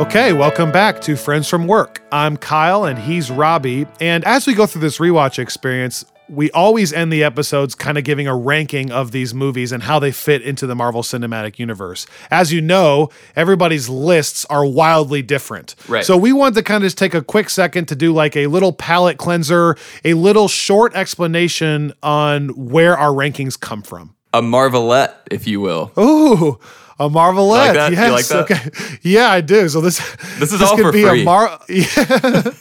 Okay, 0.00 0.32
welcome 0.32 0.72
back 0.72 1.02
to 1.02 1.14
Friends 1.14 1.46
from 1.46 1.66
Work. 1.66 2.02
I'm 2.10 2.38
Kyle 2.38 2.86
and 2.86 2.98
he's 2.98 3.30
Robbie. 3.30 3.86
And 4.00 4.24
as 4.24 4.46
we 4.46 4.54
go 4.54 4.64
through 4.64 4.80
this 4.80 4.96
rewatch 4.96 5.38
experience, 5.38 6.06
we 6.26 6.50
always 6.52 6.94
end 6.94 7.12
the 7.12 7.22
episodes 7.22 7.74
kind 7.74 7.98
of 7.98 8.04
giving 8.04 8.26
a 8.26 8.34
ranking 8.34 8.90
of 8.90 9.12
these 9.12 9.34
movies 9.34 9.72
and 9.72 9.82
how 9.82 9.98
they 9.98 10.10
fit 10.10 10.40
into 10.40 10.66
the 10.66 10.74
Marvel 10.74 11.02
Cinematic 11.02 11.58
Universe. 11.58 12.06
As 12.30 12.50
you 12.50 12.62
know, 12.62 13.10
everybody's 13.36 13.90
lists 13.90 14.46
are 14.46 14.64
wildly 14.64 15.20
different. 15.20 15.74
Right. 15.86 16.02
So 16.02 16.16
we 16.16 16.32
want 16.32 16.54
to 16.54 16.62
kind 16.62 16.82
of 16.82 16.86
just 16.86 16.96
take 16.96 17.12
a 17.12 17.20
quick 17.22 17.50
second 17.50 17.88
to 17.88 17.94
do 17.94 18.14
like 18.14 18.38
a 18.38 18.46
little 18.46 18.72
palate 18.72 19.18
cleanser, 19.18 19.76
a 20.02 20.14
little 20.14 20.48
short 20.48 20.94
explanation 20.94 21.92
on 22.02 22.48
where 22.56 22.96
our 22.96 23.10
rankings 23.10 23.60
come 23.60 23.82
from. 23.82 24.14
A 24.32 24.40
marvelette, 24.40 25.28
if 25.30 25.46
you 25.46 25.60
will. 25.60 25.92
Ooh, 25.98 26.58
a 27.00 27.08
Marvelette. 27.10 27.74
Like 27.74 27.74
that? 27.74 27.92
Yes. 27.92 28.30
like 28.30 28.48
that? 28.48 28.66
Okay. 28.68 28.98
Yeah, 29.02 29.28
I 29.30 29.40
do. 29.40 29.68
So 29.68 29.80
this 29.80 29.98
This 30.38 30.52
is 30.52 30.62
all 30.62 30.76
could 30.76 30.84
for 30.86 30.92
be 30.92 31.02
free. 31.02 31.22
a 31.22 31.24
Mar. 31.24 31.60
Yeah. 31.68 32.52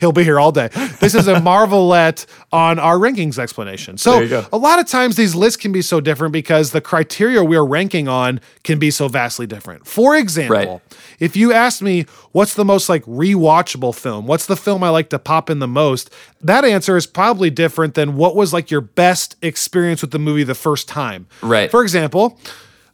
He'll 0.00 0.10
be 0.12 0.24
here 0.24 0.40
all 0.40 0.52
day. 0.52 0.68
This 1.00 1.14
is 1.14 1.28
a 1.28 1.38
Marvelette 1.42 2.24
on 2.50 2.78
our 2.78 2.96
rankings 2.96 3.38
explanation. 3.38 3.98
So 3.98 4.12
There 4.12 4.22
you 4.22 4.28
go. 4.30 4.46
a 4.50 4.56
lot 4.56 4.78
of 4.78 4.86
times 4.86 5.16
these 5.16 5.34
lists 5.34 5.58
can 5.60 5.70
be 5.70 5.82
so 5.82 6.00
different 6.00 6.32
because 6.32 6.70
the 6.70 6.80
criteria 6.80 7.44
we're 7.44 7.62
ranking 7.62 8.08
on 8.08 8.40
can 8.64 8.78
be 8.78 8.90
so 8.90 9.06
vastly 9.08 9.46
different. 9.46 9.86
For 9.86 10.16
example, 10.16 10.56
Right. 10.56 10.80
if 11.20 11.36
you 11.36 11.52
asked 11.52 11.82
me 11.82 12.06
what's 12.32 12.54
the 12.54 12.64
most 12.64 12.88
like 12.88 13.04
rewatchable 13.04 13.94
film, 13.94 14.26
what's 14.26 14.46
the 14.46 14.56
film 14.56 14.82
I 14.82 14.88
like 14.88 15.10
to 15.10 15.18
pop 15.18 15.50
in 15.50 15.58
the 15.58 15.68
most, 15.68 16.08
that 16.40 16.64
answer 16.64 16.96
is 16.96 17.06
probably 17.06 17.50
different 17.50 17.92
than 17.92 18.16
what 18.16 18.34
was 18.34 18.54
like 18.54 18.70
your 18.70 18.80
best 18.80 19.36
experience 19.42 20.00
with 20.00 20.10
the 20.10 20.18
movie 20.18 20.42
the 20.44 20.54
first 20.54 20.88
time. 20.88 21.26
Right. 21.42 21.70
For 21.70 21.82
example, 21.82 22.40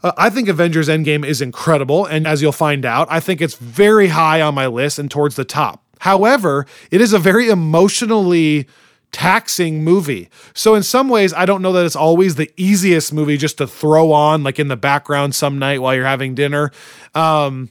uh, 0.02 0.12
I 0.16 0.30
think 0.30 0.48
Avengers 0.48 0.88
Endgame 0.88 1.24
is 1.24 1.40
incredible. 1.40 2.06
And 2.06 2.26
as 2.26 2.42
you'll 2.42 2.52
find 2.52 2.84
out, 2.84 3.08
I 3.10 3.20
think 3.20 3.40
it's 3.40 3.54
very 3.54 4.08
high 4.08 4.40
on 4.40 4.54
my 4.54 4.66
list 4.66 4.98
and 4.98 5.10
towards 5.10 5.36
the 5.36 5.44
top. 5.44 5.84
However, 6.00 6.66
it 6.90 7.00
is 7.00 7.12
a 7.12 7.18
very 7.18 7.48
emotionally 7.48 8.66
taxing 9.12 9.84
movie. 9.84 10.28
So 10.54 10.74
in 10.74 10.82
some 10.82 11.08
ways, 11.08 11.32
I 11.32 11.44
don't 11.44 11.62
know 11.62 11.72
that 11.72 11.84
it's 11.84 11.94
always 11.94 12.34
the 12.34 12.50
easiest 12.56 13.12
movie 13.12 13.36
just 13.36 13.58
to 13.58 13.66
throw 13.66 14.10
on 14.10 14.42
like 14.42 14.58
in 14.58 14.68
the 14.68 14.76
background 14.76 15.34
some 15.34 15.58
night 15.58 15.80
while 15.80 15.94
you're 15.94 16.06
having 16.06 16.34
dinner. 16.34 16.72
Um, 17.14 17.68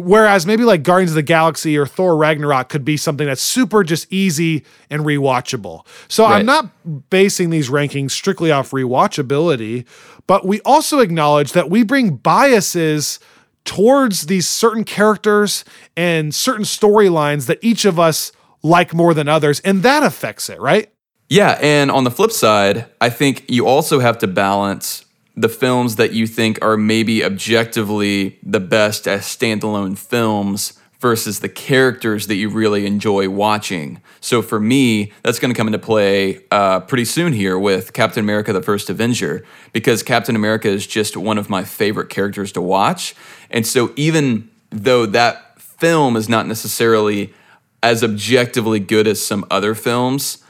Whereas 0.00 0.46
maybe 0.46 0.64
like 0.64 0.82
Guardians 0.82 1.12
of 1.12 1.16
the 1.16 1.22
Galaxy 1.22 1.76
or 1.76 1.86
Thor 1.86 2.16
Ragnarok 2.16 2.68
could 2.68 2.84
be 2.84 2.96
something 2.96 3.26
that's 3.26 3.42
super 3.42 3.84
just 3.84 4.12
easy 4.12 4.64
and 4.88 5.02
rewatchable. 5.02 5.86
So 6.08 6.24
I'm 6.24 6.46
not 6.46 7.10
basing 7.10 7.50
these 7.50 7.68
rankings 7.68 8.12
strictly 8.12 8.50
off 8.50 8.70
rewatchability, 8.70 9.86
but 10.26 10.46
we 10.46 10.60
also 10.62 11.00
acknowledge 11.00 11.52
that 11.52 11.70
we 11.70 11.82
bring 11.82 12.16
biases 12.16 13.20
towards 13.64 14.26
these 14.26 14.48
certain 14.48 14.84
characters 14.84 15.64
and 15.96 16.34
certain 16.34 16.64
storylines 16.64 17.46
that 17.46 17.58
each 17.62 17.84
of 17.84 18.00
us 18.00 18.32
like 18.62 18.94
more 18.94 19.14
than 19.14 19.28
others, 19.28 19.60
and 19.60 19.82
that 19.82 20.02
affects 20.02 20.48
it, 20.48 20.60
right? 20.60 20.92
Yeah, 21.28 21.58
and 21.60 21.90
on 21.90 22.04
the 22.04 22.10
flip 22.10 22.32
side, 22.32 22.86
I 23.00 23.10
think 23.10 23.44
you 23.48 23.66
also 23.66 24.00
have 24.00 24.18
to 24.18 24.26
balance 24.26 25.04
the 25.40 25.48
films 25.48 25.96
that 25.96 26.12
you 26.12 26.26
think 26.26 26.58
are 26.62 26.76
maybe 26.76 27.24
objectively 27.24 28.38
the 28.42 28.60
best 28.60 29.08
as 29.08 29.22
standalone 29.22 29.96
films 29.96 30.74
versus 30.98 31.40
the 31.40 31.48
characters 31.48 32.26
that 32.26 32.34
you 32.34 32.50
really 32.50 32.84
enjoy 32.84 33.26
watching. 33.26 34.02
So 34.20 34.42
for 34.42 34.60
me, 34.60 35.12
that's 35.22 35.38
going 35.38 35.50
to 35.50 35.56
come 35.56 35.66
into 35.66 35.78
play 35.78 36.44
uh, 36.50 36.80
pretty 36.80 37.06
soon 37.06 37.32
here 37.32 37.58
with 37.58 37.94
Captain 37.94 38.22
America: 38.22 38.52
The 38.52 38.60
First 38.60 38.90
Avenger, 38.90 39.46
because 39.72 40.02
Captain 40.02 40.36
America 40.36 40.68
is 40.68 40.86
just 40.86 41.16
one 41.16 41.38
of 41.38 41.48
my 41.48 41.64
favorite 41.64 42.10
characters 42.10 42.52
to 42.52 42.60
watch, 42.60 43.14
and 43.50 43.66
so 43.66 43.92
even 43.96 44.50
though 44.68 45.06
that 45.06 45.58
film 45.58 46.16
is 46.16 46.28
not 46.28 46.46
necessarily 46.46 47.32
as 47.82 48.04
objectively 48.04 48.78
good 48.78 49.06
as 49.06 49.24
some 49.24 49.46
other 49.50 49.74
films, 49.74 50.44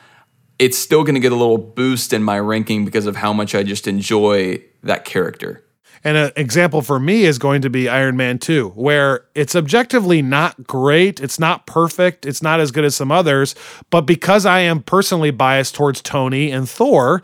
it's 0.61 0.77
still 0.79 1.03
going 1.03 1.15
to 1.15 1.21
get 1.21 1.33
a 1.33 1.37
little 1.37 1.59
boost 1.59 2.13
in 2.13 2.23
my 2.23 2.39
ranking 2.39 2.85
because 2.85 3.07
of 3.07 3.17
how 3.17 3.33
much 3.33 3.55
I 3.55 3.63
just 3.63 3.89
enjoy 3.89 4.63
that 4.83 5.07
character. 5.07 5.65
And 6.05 6.17
an 6.17 6.33
example 6.37 6.83
for 6.83 7.01
me 7.01 7.25
is 7.25 7.39
going 7.39 7.63
to 7.63 7.71
be 7.71 7.89
Iron 7.89 8.17
Man 8.17 8.39
2, 8.39 8.69
where 8.71 9.25
it's 9.35 9.57
objectively 9.57 10.21
not 10.21 10.67
great. 10.67 11.19
It's 11.19 11.39
not 11.39 11.67
perfect. 11.67 12.27
It's 12.27 12.43
not 12.43 12.61
as 12.61 12.71
good 12.71 12.85
as 12.85 12.95
some 12.95 13.11
others. 13.11 13.55
But 13.89 14.03
because 14.03 14.45
I 14.45 14.61
am 14.61 14.83
personally 14.83 15.31
biased 15.31 15.75
towards 15.75 16.03
Tony 16.03 16.51
and 16.51 16.69
Thor, 16.69 17.23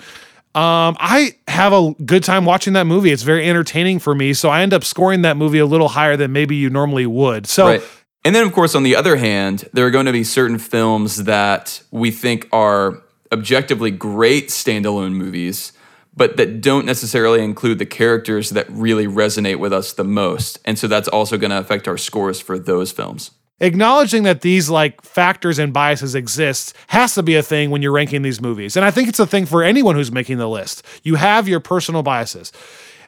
um, 0.54 0.96
I 0.98 1.36
have 1.46 1.74
a 1.74 1.94
good 2.04 2.24
time 2.24 2.46
watching 2.46 2.72
that 2.72 2.86
movie. 2.86 3.12
It's 3.12 3.22
very 3.22 3.46
entertaining 3.48 3.98
for 3.98 4.14
me. 4.14 4.32
So 4.32 4.48
I 4.48 4.62
end 4.62 4.72
up 4.72 4.82
scoring 4.82 5.22
that 5.22 5.36
movie 5.36 5.58
a 5.58 5.66
little 5.66 5.88
higher 5.88 6.16
than 6.16 6.32
maybe 6.32 6.56
you 6.56 6.70
normally 6.70 7.06
would. 7.06 7.46
So 7.46 7.66
Right. 7.66 7.82
And 8.24 8.34
then, 8.34 8.44
of 8.44 8.52
course, 8.52 8.74
on 8.74 8.82
the 8.82 8.96
other 8.96 9.14
hand, 9.14 9.68
there 9.72 9.86
are 9.86 9.90
going 9.90 10.06
to 10.06 10.12
be 10.12 10.24
certain 10.24 10.58
films 10.58 11.24
that 11.24 11.80
we 11.92 12.10
think 12.10 12.48
are 12.50 13.00
objectively 13.32 13.90
great 13.90 14.48
standalone 14.48 15.12
movies, 15.12 15.72
but 16.16 16.36
that 16.36 16.60
don't 16.60 16.86
necessarily 16.86 17.42
include 17.42 17.78
the 17.78 17.86
characters 17.86 18.50
that 18.50 18.66
really 18.70 19.06
resonate 19.06 19.58
with 19.58 19.72
us 19.72 19.92
the 19.92 20.04
most. 20.04 20.58
And 20.64 20.78
so 20.78 20.86
that's 20.88 21.08
also 21.08 21.36
going 21.36 21.50
to 21.50 21.58
affect 21.58 21.86
our 21.86 21.98
scores 21.98 22.40
for 22.40 22.58
those 22.58 22.90
films. 22.92 23.32
acknowledging 23.60 24.24
that 24.24 24.42
these 24.42 24.68
like 24.68 25.02
factors 25.02 25.58
and 25.58 25.72
biases 25.72 26.14
exist 26.14 26.74
has 26.88 27.14
to 27.14 27.22
be 27.22 27.36
a 27.36 27.42
thing 27.42 27.70
when 27.70 27.82
you're 27.82 27.92
ranking 27.92 28.22
these 28.22 28.40
movies. 28.40 28.76
And 28.76 28.84
I 28.84 28.90
think 28.90 29.08
it's 29.08 29.20
a 29.20 29.26
thing 29.26 29.46
for 29.46 29.62
anyone 29.62 29.94
who's 29.94 30.12
making 30.12 30.38
the 30.38 30.48
list. 30.48 30.84
You 31.02 31.14
have 31.16 31.48
your 31.48 31.60
personal 31.60 32.02
biases. 32.02 32.52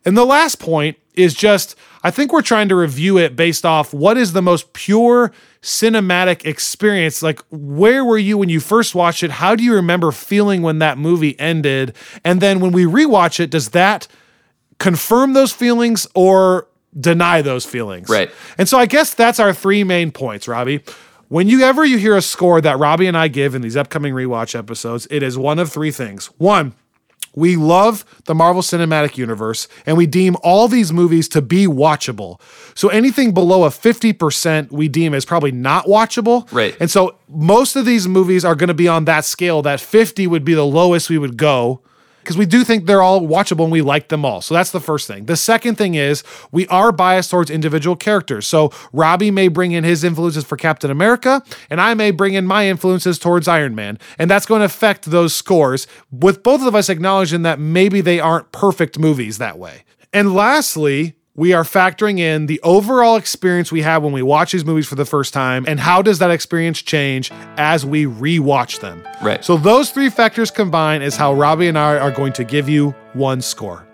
And 0.05 0.17
the 0.17 0.25
last 0.25 0.59
point 0.59 0.97
is 1.19 1.35
just 1.35 1.77
I 2.03 2.11
think 2.11 2.33
we're 2.33 2.43
trying 2.43 2.69
to 2.69 2.77
review 2.77 3.19
it 3.19 3.35
based 3.35 3.67
off 3.67 3.93
what 3.93 4.17
is 4.17 4.33
the 4.33 4.43
most 4.43 4.73
pure 4.73 5.33
cinematic 5.63 6.47
experience. 6.47 7.23
Like, 7.23 7.41
where 7.51 8.05
were 8.05 8.19
you 8.19 8.39
when 8.39 8.49
you 8.49 8.61
first 8.61 8.95
watched 8.95 9.23
it? 9.23 9.33
How 9.33 9.57
do 9.57 9.65
you 9.65 9.75
remember 9.75 10.13
feeling 10.13 10.63
when 10.63 10.79
that 10.79 10.97
movie 10.97 11.39
ended? 11.41 11.97
And 12.25 12.41
then 12.41 12.61
when 12.61 12.71
we 12.71 12.85
rewatch 12.85 13.41
it, 13.41 13.51
does 13.51 13.71
that 13.71 14.07
confirm 14.79 15.33
those 15.33 15.53
feelings 15.53 16.07
or 16.15 16.69
deny 16.99 17.43
those 17.43 17.65
feelings. 17.65 18.09
Right. 18.09 18.31
And 18.57 18.69
so 18.69 18.79
I 18.79 18.87
guess 18.87 19.15
that's 19.15 19.41
our 19.41 19.53
three 19.53 19.85
main 19.85 20.11
points, 20.11 20.49
Robbie. 20.49 20.83
When 21.29 21.47
you 21.47 21.63
ever 21.63 21.85
you 21.85 21.99
hear 21.99 22.17
a 22.17 22.23
score 22.23 22.61
that 22.61 22.79
Robbie 22.79 23.07
and 23.07 23.17
I 23.17 23.29
give 23.29 23.55
in 23.55 23.61
these 23.61 23.77
upcoming 23.77 24.15
rewatch 24.15 24.59
episodes, 24.59 25.07
it 25.11 25.23
is 25.23 25.37
one 25.37 25.59
of 25.59 25.71
three 25.71 25.91
things. 25.91 26.27
One, 26.39 26.75
we 27.35 27.57
love 27.57 28.05
the 28.25 28.35
Marvel 28.35 28.63
Cinematic 28.63 29.17
Universe 29.17 29.69
and 29.87 29.97
we 29.97 30.07
deem 30.07 30.37
all 30.43 30.69
these 30.69 30.93
movies 30.93 31.29
to 31.29 31.43
be 31.43 31.67
watchable. 31.67 32.41
So 32.75 32.89
anything 32.89 33.33
below 33.33 33.65
a 33.65 33.69
50% 33.69 34.71
we 34.71 34.89
deem 34.89 35.15
as 35.15 35.25
probably 35.25 35.53
not 35.53 35.87
watchable. 35.87 36.51
Right. 36.53 36.77
And 36.81 36.91
so 36.91 37.17
most 37.29 37.77
of 37.77 37.85
these 37.85 38.09
movies 38.09 38.45
are 38.45 38.55
going 38.55 38.69
to 38.69 38.75
be 38.75 38.89
on 38.89 39.05
that 39.07 39.25
scale 39.25 39.63
that 39.63 39.81
50 39.81 40.27
would 40.27 40.45
be 40.45 40.55
the 40.55 40.67
lowest 40.67 41.11
we 41.11 41.19
would 41.19 41.37
go 41.37 41.81
because 42.29 42.37
we 42.37 42.45
do 42.45 42.63
think 42.63 42.85
they're 42.85 43.01
all 43.01 43.23
watchable 43.23 43.63
and 43.63 43.73
we 43.73 43.81
like 43.81 44.09
them 44.09 44.23
all. 44.23 44.43
So 44.43 44.53
that's 44.53 44.71
the 44.71 44.81
first 44.81 45.09
thing. 45.09 45.25
The 45.25 45.35
second 45.35 45.77
thing 45.77 45.95
is 45.95 46.23
we 46.53 46.67
are 46.67 46.93
biased 46.93 47.31
towards 47.31 47.49
individual 47.51 47.97
characters. 47.97 48.47
So 48.47 48.71
Robbie 48.93 49.31
may 49.31 49.49
bring 49.49 49.73
in 49.73 49.83
his 49.83 50.05
influences 50.05 50.45
for 50.45 50.59
Captain 50.59 50.91
America, 50.91 51.43
and 51.71 51.81
I 51.81 51.95
may 51.95 52.11
bring 52.11 52.35
in 52.35 52.45
my 52.45 52.69
influences 52.69 53.19
towards 53.19 53.49
Iron 53.49 53.75
Man. 53.75 53.99
And 54.19 54.31
that's 54.31 54.45
going 54.45 54.59
to 54.59 54.67
affect 54.67 55.07
those 55.07 55.35
scores, 55.35 55.87
with 56.13 56.43
both 56.43 56.61
of 56.61 56.75
us 56.75 56.91
acknowledging 56.91 57.45
that 57.45 57.59
maybe 57.59 58.03
they 58.03 58.21
aren't 58.21 58.53
perfect 58.53 58.99
movies 58.99 59.39
that 59.39 59.59
way. 59.59 59.85
And 60.13 60.35
lastly, 60.35 61.15
we 61.39 61.53
are 61.53 61.63
factoring 61.63 62.19
in 62.19 62.47
the 62.47 62.61
overall 62.65 63.15
experience 63.15 63.71
we 63.71 63.81
have 63.81 64.03
when 64.03 64.13
we 64.13 64.23
watch 64.23 64.51
these 64.51 64.65
movies 64.65 64.89
for 64.89 64.97
the 64.97 65.05
first 65.05 65.33
time 65.33 65.65
and 65.69 65.79
how 65.79 66.03
does 66.03 66.19
that 66.19 66.33
experience 66.33 66.83
change 66.83 67.31
as 67.57 67.87
we 67.87 68.07
rewatch 68.07 68.81
them. 68.81 69.07
Right. 69.23 69.45
So 69.45 69.57
those 69.57 69.93
three 69.93 70.11
factors 70.11 70.51
combined 70.51 71.05
is 71.05 71.15
how 71.15 71.33
Robbie 71.33 71.69
and 71.69 71.79
I 71.79 71.97
are 71.97 72.11
going 72.11 72.33
to 72.33 72.45
give 72.45 72.69
you 72.69 72.91
one 73.13 73.41
score. 73.41 73.87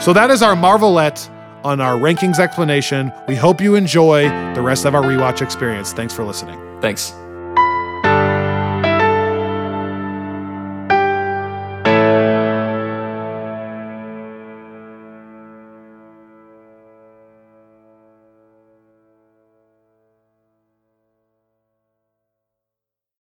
So 0.00 0.14
that 0.14 0.30
is 0.30 0.42
our 0.42 0.56
Marvelette 0.56 1.28
on 1.62 1.82
our 1.82 1.96
rankings 1.96 2.38
explanation. 2.38 3.12
We 3.28 3.34
hope 3.34 3.60
you 3.60 3.74
enjoy 3.74 4.22
the 4.54 4.62
rest 4.62 4.86
of 4.86 4.94
our 4.94 5.02
rewatch 5.02 5.42
experience. 5.42 5.92
Thanks 5.92 6.14
for 6.14 6.24
listening. 6.24 6.58
Thanks. 6.80 7.12